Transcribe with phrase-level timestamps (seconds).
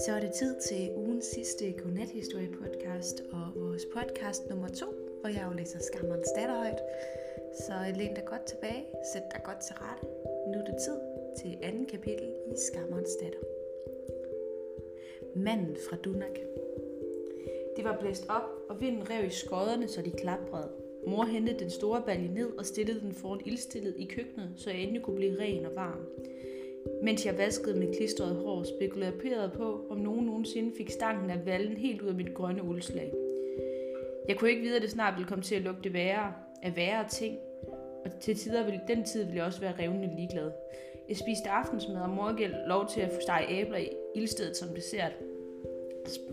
[0.00, 4.86] Så er det tid til ugens sidste godnathistorie-podcast og vores podcast nummer to,
[5.20, 6.80] hvor jeg jo læser Skammerens Datterhøjt.
[7.60, 10.06] Så læn dig godt tilbage, sæt dig godt til rette.
[10.46, 10.98] Nu er det tid
[11.42, 13.40] til anden kapitel i Skammerens datter.
[15.36, 16.38] Manden fra Dunak.
[17.76, 20.81] Det var blæst op, og vinden rev i skodderne, så de klaprede.
[21.06, 24.80] Mor hentede den store balje ned og stillede den foran ildstillet i køkkenet, så jeg
[24.80, 26.00] endelig kunne blive ren og varm.
[27.02, 31.76] Mens jeg vaskede mit klistrede hår, spekulerede på, om nogen nogensinde fik stanken af vallen
[31.76, 33.12] helt ud af mit grønne uldslag.
[34.28, 37.08] Jeg kunne ikke vide, at det snart ville komme til at lugte værre af værre
[37.08, 37.38] ting,
[38.04, 40.50] og til tider ville, den tid ville jeg også være revnende ligeglad.
[41.08, 44.68] Jeg spiste aftensmad, og mor gav lov til at få stege æbler i ildstedet som
[44.74, 45.12] dessert.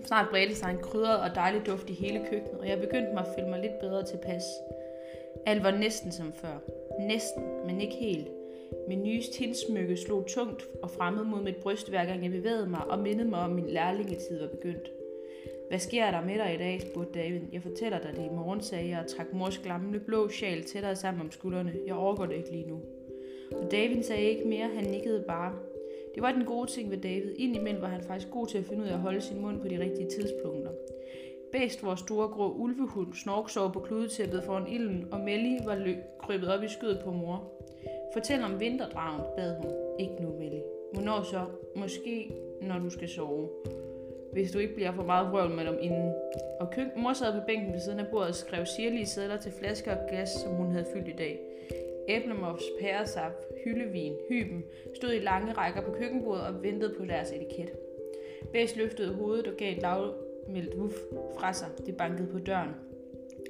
[0.05, 3.25] Snart bredte sig en krydret og dejlig duft i hele køkkenet, og jeg begyndte mig
[3.27, 4.43] at føle mig lidt bedre tilpas.
[5.45, 6.57] Alt var næsten som før.
[6.99, 8.27] Næsten, men ikke helt.
[8.87, 12.85] Min nye tindsmykke slog tungt og fremmed mod mit bryst, hver gang jeg bevægede mig
[12.89, 14.91] og mindede mig om, min lærlingetid var begyndt.
[15.69, 17.41] Hvad sker der med dig i dag, spurgte David.
[17.53, 20.95] Jeg fortæller dig det i morgen, sagde jeg og trak mors gamle blå sjal tættere
[20.95, 21.73] sammen om skuldrene.
[21.85, 22.81] Jeg overgår det ikke lige nu.
[23.51, 25.53] Og David sagde ikke mere, han nikkede bare.
[26.20, 27.36] Det var den gode ting ved David.
[27.38, 29.67] Indimellem var han faktisk god til at finde ud af at holde sin mund på
[29.67, 30.72] de rigtige tidspunkter.
[31.52, 36.17] Bæst, vores store grå ulvehund, snork sov på kludetæppet foran ilden, og Melly var lø-
[36.20, 37.52] krybet op i skødet på mor.
[38.14, 39.72] Fortæl om vinterdragen, bad hun.
[40.00, 40.62] Ikke nu, Melly.
[40.94, 41.42] Hvornår så?
[41.75, 42.31] Måske,
[42.62, 43.50] når du skal sove.
[44.34, 46.14] Hvis du ikke bliver for meget vrøvl med dem inden.
[46.59, 49.52] Og køk- mor sad på bænken ved siden af bordet og skrev sirlige sædler til
[49.52, 51.40] flasker og glas, som hun havde fyldt i dag.
[52.09, 53.31] Æblemops, pæresap,
[53.63, 54.63] hyldevin, hyben
[54.95, 57.71] stod i lange rækker på køkkenbordet og ventede på deres etiket.
[58.53, 60.95] Bæs løftede hovedet og gav et lavmældt wuff
[61.39, 61.67] fra sig.
[61.85, 62.69] Det bankede på døren.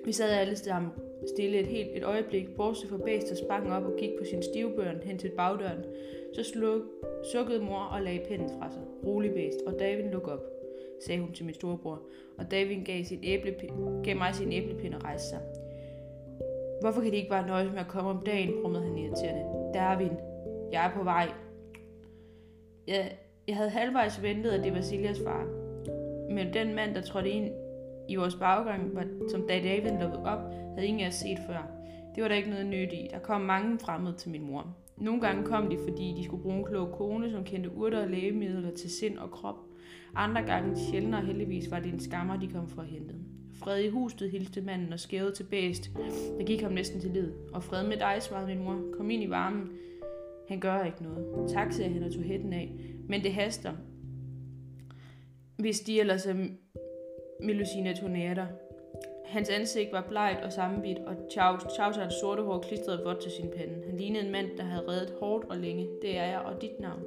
[0.06, 0.92] Vi sad alle sammen
[1.28, 4.44] stille et helt et øjeblik, bortset fra Bæs, der sprang op og gik på sin
[4.44, 5.84] stivbørn hen til bagdøren.
[6.34, 6.82] Så sluk,
[7.32, 8.82] sukkede mor og lagde pinden fra sig.
[9.06, 10.44] Rolig Bæst, og David luk op,
[11.06, 12.02] sagde hun til min storebror.
[12.38, 13.56] Og David gav, sin æble,
[14.04, 15.40] gav mig sin æblepind og rejste sig.
[16.82, 19.44] Hvorfor kan de ikke bare nøjes med at komme om dagen, brummede han irriterende.
[19.74, 20.12] Darwin,
[20.72, 21.30] jeg er på vej.
[22.88, 23.12] Jeg,
[23.48, 25.46] jeg havde halvvejs ventet, at det var Siljas far.
[26.34, 27.52] Men den mand, der trådte ind
[28.10, 30.40] i vores baggang, var, som da David lukkede op,
[30.76, 31.72] havde ingen af os set før.
[32.16, 33.08] Det var der ikke noget nyt i.
[33.12, 34.76] Der kom mange fremmede til min mor.
[34.98, 38.10] Nogle gange kom de, fordi de skulle bruge en klog kone, som kendte urter og
[38.10, 39.56] lægemidler til sind og krop.
[40.16, 43.16] Andre gange, sjældnere heldigvis, var det en skammer, de kom for at hente.
[43.64, 45.92] Fred i huset hilste manden og skævede til bæst.
[46.38, 47.32] Der gik ham næsten til lid.
[47.54, 48.82] Og fred med dig, svarede min mor.
[48.98, 49.70] Kom ind i varmen.
[50.48, 51.52] Han gør ikke noget.
[51.52, 52.76] Tak, sagde han og tog hætten af.
[53.08, 53.74] Men det haster.
[55.58, 56.34] Hvis de ellers er
[57.44, 58.48] Melusina Tornata.
[59.30, 61.16] Hans ansigt var blegt og sammenbidt, og
[61.76, 63.84] Chausans sorte hår klistrede vådt til sin pande.
[63.86, 65.88] Han lignede en mand, der havde reddet hårdt og længe.
[66.02, 67.04] Det er jeg, og dit navn.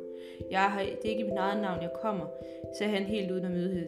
[0.50, 2.26] Jeg har, det er ikke mit eget navn, jeg kommer,
[2.78, 3.86] sagde han helt uden at møde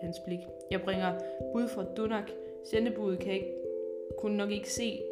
[0.00, 0.40] hans blik.
[0.70, 1.18] Jeg bringer
[1.52, 2.30] bud fra Dunak.
[2.64, 3.54] Sendebuddet kan ikke,
[4.18, 5.02] kunne nok ikke se,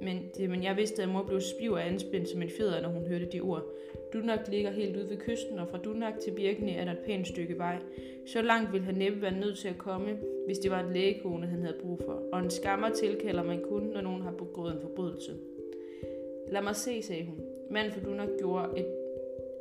[0.00, 2.88] men, det, men jeg vidste, at mor blev spiv af anspændt som en fjeder, når
[2.88, 3.64] hun hørte de ord.
[4.12, 7.28] Dunak ligger helt ude ved kysten, og fra Dunak til Birkene er der et pænt
[7.28, 7.78] stykke vej.
[8.26, 11.46] Så langt ville han næppe være nødt til at komme, hvis det var en lægekone,
[11.46, 12.22] han havde brug for.
[12.32, 15.32] Og en skammer tilkalder man kun, når nogen har begået en forbrydelse.
[16.48, 17.40] Lad mig se, sagde hun.
[17.70, 18.86] Manden for Dunak gjorde et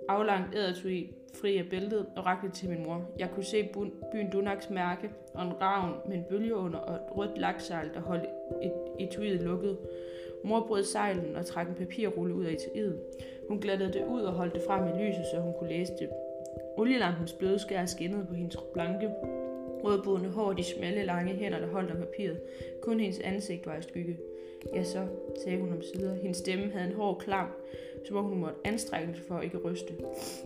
[0.10, 3.10] aflangt ædertui fri af bæltet og rakte til min mor.
[3.20, 3.70] Jeg kunne se
[4.12, 8.00] byen Dunaks mærke og en ravn med en bølge under og et rødt laksejl, der
[8.00, 8.26] holdt
[8.62, 9.78] et etuiet lukket.
[10.44, 13.00] Mor brød sejlen og trak en papirrulle ud af etuiet.
[13.48, 16.10] Hun glattede det ud og holdt det frem i lyset, så hun kunne læse det.
[16.78, 19.10] Olielampens bløde skær skinnede på hendes blanke,
[19.84, 22.42] rødbrune hår de smalle, lange hænder, der holdt om papiret.
[22.82, 24.18] Kun hendes ansigt var i skygge.
[24.74, 25.08] Ja, så,
[25.44, 26.16] sagde hun om sider.
[26.16, 27.48] Hendes stemme havde en hård klam,
[28.08, 29.94] som om hun måtte anstrenge sig for at ikke ryste.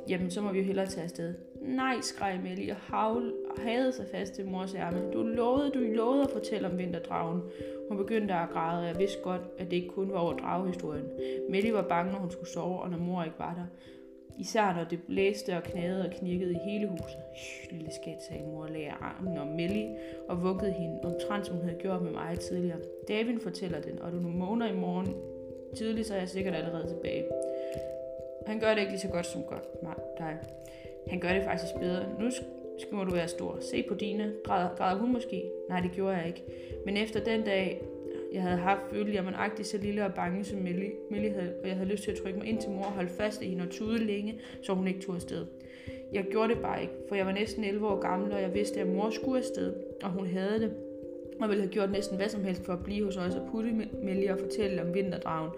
[0.09, 1.33] Jamen, så må vi jo hellere tage afsted.
[1.61, 5.11] Nej, skreg Melly og havl, havde sig fast til mors ærme.
[5.13, 7.41] Du lovede, du lovede at fortælle om vinterdragen.
[7.89, 11.05] Hun begyndte at græde, og jeg vidste godt, at det ikke kun var over dragehistorien.
[11.49, 13.65] Melly var bange, når hun skulle sove, og når mor ikke var der.
[14.39, 17.17] Især når det blæste og knagede og knirkede i hele huset.
[17.35, 19.85] Shh, lille skat, sagde mor, lagde armen om Melly
[20.29, 22.79] og vuggede hende, omtrent som hun havde gjort med mig tidligere.
[23.07, 25.13] David fortæller den, og du nu måner i morgen
[25.75, 27.25] tidligt, så er jeg sikkert allerede tilbage.
[28.47, 29.63] Han gør det ikke lige så godt som godt
[30.17, 30.37] dig.
[31.07, 32.05] Han gør det faktisk bedre.
[32.19, 32.31] Nu
[32.77, 33.57] skal du være stor.
[33.61, 34.33] Se på dine.
[34.43, 35.43] Græder, græder hun måske?
[35.69, 36.43] Nej, det gjorde jeg ikke.
[36.85, 37.81] Men efter den dag,
[38.33, 41.53] jeg havde haft, følte jeg mig agtig så lille og bange, som Millie, Millie havde,
[41.63, 43.49] og jeg havde lyst til at trykke mig ind til mor og holde fast i
[43.49, 45.45] hende og tude længe, så hun ikke tog afsted.
[46.13, 48.81] Jeg gjorde det bare ikke, for jeg var næsten 11 år gammel, og jeg vidste,
[48.81, 50.73] at mor skulle afsted, og hun havde det,
[51.41, 53.71] og ville have gjort næsten hvad som helst for at blive hos os og putte
[54.03, 55.51] Millie og fortælle om vinterdragen,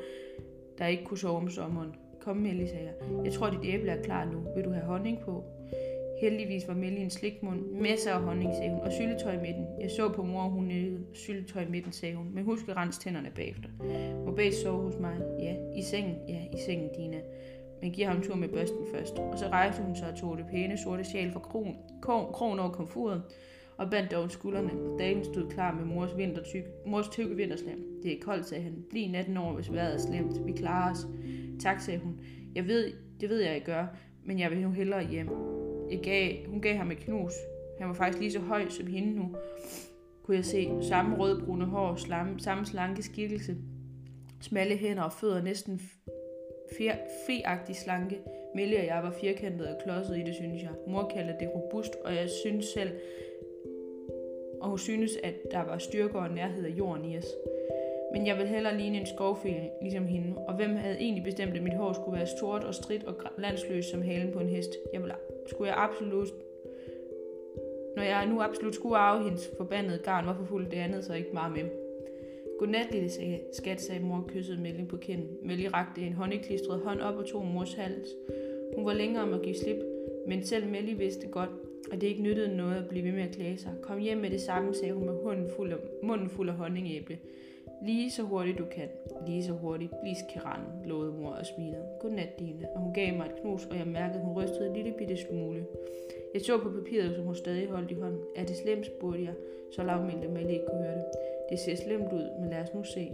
[0.78, 1.96] der ikke kunne sove om sommeren.
[2.28, 3.26] Kom, Melly, sagde jeg.
[3.26, 4.40] Jeg tror, dit æble er klar nu.
[4.56, 5.44] Vil du have honning på?
[6.22, 7.72] Heldigvis var Melly en slikmund.
[7.72, 9.66] Masser af honning, sagde hun, og syltetøj i midten.
[9.82, 12.28] Jeg så på mor, hun nødede syltetøj i midten, sagde hun.
[12.34, 13.70] Men husk at rense tænderne bagefter.
[14.26, 15.18] Må bag sove hos mig?
[15.40, 15.56] Ja.
[15.76, 16.16] I sengen?
[16.28, 17.18] Ja, i sengen, Dina.
[17.82, 19.20] Men giver ham tur med børsten først.
[19.20, 22.72] Og så rejste hun sig og tog det pæne sorte sjal fra krogen, krogen over
[22.72, 23.22] komfuret
[23.78, 24.72] og bandt dog skuldrene.
[25.00, 27.80] Dagen stod klar med mors, vintertyk, mors tykke vinterslam.
[28.04, 28.86] Det er koldt, sagde han.
[28.90, 30.46] Bliv natten over, hvis vejret er slemt.
[30.46, 31.08] Vi klarer os.
[31.60, 32.20] Tak, sagde hun.
[32.56, 33.86] Jeg ved, det ved jeg, jeg gør,
[34.26, 35.30] men jeg vil nu hellere hjem.
[35.92, 37.34] Jeg gav, hun gav ham et knus.
[37.80, 39.36] Han var faktisk lige så høj som hende nu.
[40.24, 43.56] Kunne jeg se samme rødbrune hår, slam, samme slanke skikkelse,
[44.42, 45.82] smalle hænder og fødder, næsten
[47.28, 48.20] feagtig slanke.
[48.56, 50.72] Melle og jeg var firkantet og klodset i det, synes jeg.
[50.88, 52.92] Mor kalder det robust, og jeg synes selv,
[54.62, 57.28] og hun synes, at der var styrke og nærhed af jorden i os.
[58.14, 60.38] Men jeg vil hellere ligne en skovfil, ligesom hende.
[60.48, 63.86] Og hvem havde egentlig bestemt, at mit hår skulle være stort og stridt og landsløs
[63.86, 64.70] som halen på en hest?
[64.94, 65.16] Jeg ville,
[65.48, 66.28] skulle jeg absolut...
[67.96, 71.30] Når jeg nu absolut skulle arve hendes forbandede garn, hvorfor fulgte det andet så ikke
[71.34, 71.70] meget med?
[72.60, 75.38] Godnat, lille sagde, skat, sagde mor og kyssede Melly på kinden.
[75.44, 78.08] Melly rakte en håndeklistret hånd op og tog mors hals.
[78.76, 79.84] Hun var længere om at give slip,
[80.28, 81.50] men selv Melly vidste godt,
[81.92, 83.72] at det ikke nyttede noget at blive ved med at klage sig.
[83.82, 87.18] Kom hjem med det samme, sagde hun med munden fuld af, munden fuld af honningæble.
[87.82, 88.90] Lige så hurtigt du kan.
[89.28, 89.92] Lige så hurtigt.
[90.02, 91.86] Blisk Kiran, lovede mor og smilede.
[92.00, 92.70] Godnat, Dine.
[92.76, 95.18] Og hun gav mig et knus, og jeg mærkede, at hun rystede en lille bitte
[95.18, 95.66] smule.
[96.34, 98.22] Jeg så på papiret, som hun stadig holdt i hånden.
[98.36, 99.34] Er det slemt, spurgte jeg,
[99.72, 101.06] så lavmælte Melle ikke kunne høre det.
[101.50, 103.12] Det ser slemt ud, men lad os nu se.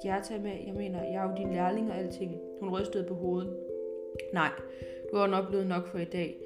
[0.00, 0.52] Skal jeg tage med?
[0.66, 2.36] Jeg mener, jeg er jo din lærling og alting.
[2.60, 3.56] Hun rystede på hovedet.
[4.32, 4.50] Nej,
[5.12, 6.36] du har nok blevet nok for i dag.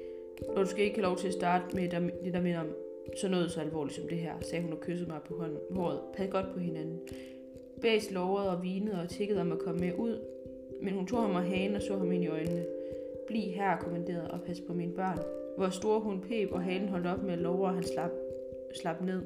[0.47, 1.83] Og du skal ikke have lov til at starte med
[2.23, 2.75] det, der minder om
[3.15, 5.99] så noget så alvorligt som det her, sagde hun og kyssede mig på hånden, håret.
[6.17, 6.99] Pas godt på hinanden.
[7.83, 10.21] Bæs lovede og vinede og tikkede om at komme med ud,
[10.81, 12.65] men hun tog ham og hagen og så ham ind i øjnene.
[13.27, 15.19] Bliv her, kommanderede og pas på mine børn.
[15.57, 18.11] Hvor store hun pep, og hanen holdt op med at love, og han slap,
[18.81, 19.21] slap ned.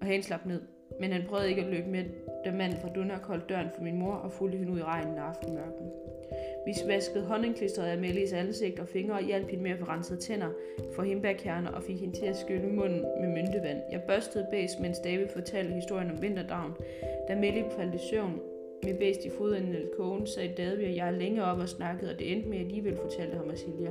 [0.00, 0.60] Og hanen slap ned.
[1.00, 2.04] Men han prøvede ikke at løbe med,
[2.44, 5.18] da manden fra Dunner holdt døren for min mor og fulgte hende ud i regnen
[5.18, 5.86] og aftenmørken.
[6.66, 10.18] Vi vaskede honningklistret af Mellies ansigt og fingre og hjalp hende med at få renset
[10.18, 10.48] tænder,
[10.94, 13.78] for himbærkerner og fik hende til at skylle munden med myntevand.
[13.90, 16.72] Jeg børstede bæs, mens David fortalte historien om vinterdagen.
[17.28, 18.40] Da Melly faldt i søvn
[18.84, 22.18] med bedst i fodenden af kogen, sad David og jeg længe op og snakkede, og
[22.18, 23.90] det endte med, at jeg alligevel fortalte ham af Silja.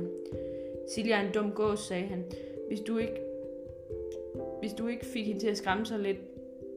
[0.88, 2.24] Silja er en dum gås, sagde han.
[2.68, 3.20] Hvis du ikke
[4.60, 6.16] hvis du ikke fik hende til at skræmme sig lidt,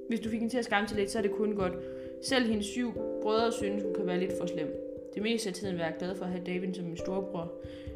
[0.08, 1.74] hvis du fik hende til at skræmme sig lidt, så er det kun godt.
[2.22, 4.68] Selv hendes syv brødre synes, hun kan være lidt for slem.
[5.14, 7.54] Det meste af tiden var jeg glad for at have David som min storebror,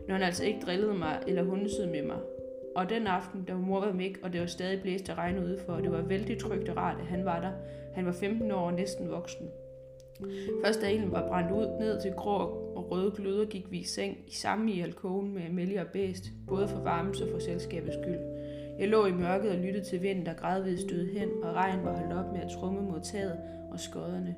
[0.08, 2.18] når han altså ikke drillede mig eller hundesede med mig.
[2.76, 5.74] Og den aften, da mor var væk, og det var stadig blæst og regn udenfor,
[5.74, 7.52] og det var vældig trygt og rart, at han var der.
[7.94, 9.48] Han var 15 år og næsten voksen.
[10.66, 12.38] Først da ilden var brændt ud ned til grå
[12.76, 16.24] og røde gløder, gik vi i seng i samme i alkoven med Amelie og Bæst,
[16.48, 18.20] både for varmens og for selskabets skyld.
[18.80, 21.98] Jeg lå i mørket og lyttede til vinden, der gradvist stød hen, og regn var
[21.98, 23.40] holdt op med at trumme mod taget
[23.72, 24.36] og skodderne.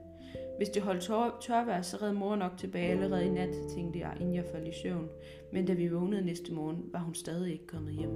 [0.57, 4.17] Hvis det holdt tør- tørvejr, så red mor nok tilbage allerede i nat, tænkte jeg,
[4.19, 5.09] inden jeg faldt i søvn.
[5.53, 8.11] Men da vi vågnede næste morgen, var hun stadig ikke kommet hjem.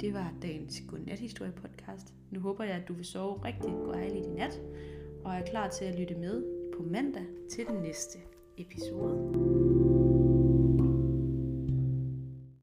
[0.00, 2.14] Det var dagens godnathistorie podcast.
[2.30, 4.60] Nu håber jeg, at du vil sove rigtig dejligt i nat,
[5.24, 6.44] og er klar til at lytte med
[6.76, 8.18] på mandag til den næste
[8.58, 9.95] episode.